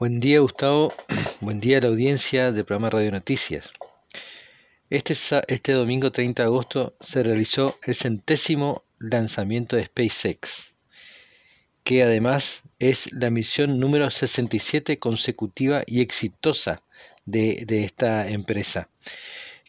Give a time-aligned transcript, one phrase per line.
[0.00, 0.94] Buen día Gustavo,
[1.42, 3.68] buen día a la audiencia del programa Radio Noticias.
[4.88, 5.14] Este,
[5.46, 10.72] este domingo 30 de agosto se realizó el centésimo lanzamiento de SpaceX,
[11.84, 16.82] que además es la misión número 67 consecutiva y exitosa
[17.26, 18.88] de, de esta empresa,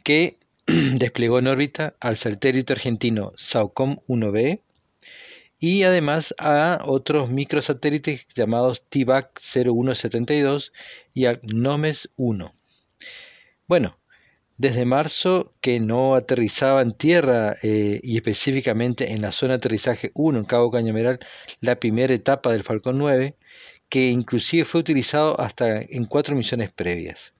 [0.01, 4.61] que desplegó en órbita al satélite argentino SAOCOM 1B
[5.61, 10.73] y además a otros microsatélites llamados TVAC 0172
[11.13, 12.55] y al NOMES 1.
[13.67, 13.99] Bueno,
[14.57, 20.09] desde marzo que no aterrizaba en tierra eh, y específicamente en la zona de aterrizaje
[20.15, 21.19] 1 en Cabo Cañameral
[21.59, 23.35] la primera etapa del Falcon 9,
[23.87, 27.33] que inclusive fue utilizado hasta en cuatro misiones previas.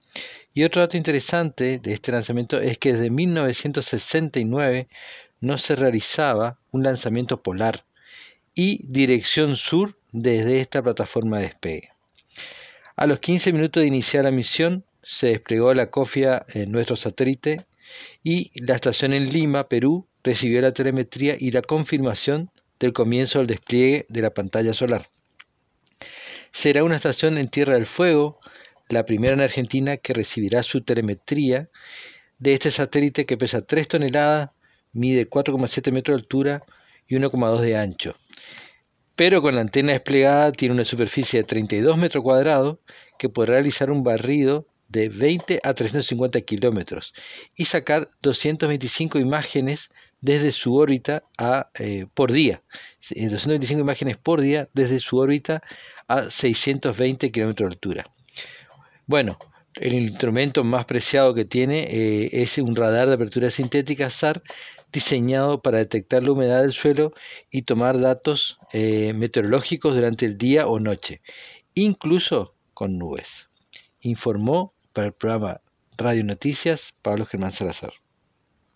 [0.54, 4.86] Y otro dato interesante de este lanzamiento es que desde 1969
[5.40, 7.84] no se realizaba un lanzamiento polar
[8.54, 11.90] y dirección sur desde esta plataforma de despegue.
[12.96, 17.66] A los 15 minutos de iniciar la misión se desplegó la cofia en nuestro satélite
[18.22, 23.48] y la estación en Lima, Perú, recibió la telemetría y la confirmación del comienzo del
[23.48, 25.08] despliegue de la pantalla solar.
[26.52, 28.38] Será una estación en Tierra del Fuego
[28.88, 31.68] la primera en Argentina que recibirá su telemetría
[32.38, 34.50] de este satélite que pesa 3 toneladas,
[34.92, 36.62] mide 4,7 metros de altura
[37.08, 38.16] y 1,2 de ancho.
[39.16, 42.78] Pero con la antena desplegada tiene una superficie de 32 metros cuadrados
[43.18, 47.14] que podrá realizar un barrido de 20 a 350 kilómetros
[47.56, 49.90] y sacar 225 imágenes
[50.20, 52.62] desde su órbita a, eh, por día.
[53.10, 55.62] 225 imágenes por día desde su órbita
[56.08, 58.10] a 620 kilómetros de altura.
[59.06, 59.38] Bueno,
[59.74, 64.42] el instrumento más preciado que tiene eh, es un radar de apertura sintética SAR
[64.92, 67.12] diseñado para detectar la humedad del suelo
[67.50, 71.22] y tomar datos eh, meteorológicos durante el día o noche,
[71.74, 73.28] incluso con nubes.
[74.00, 75.60] Informó para el programa
[75.96, 78.01] Radio Noticias Pablo Germán Salazar.